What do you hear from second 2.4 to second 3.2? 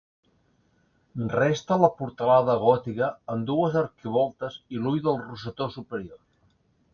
gòtica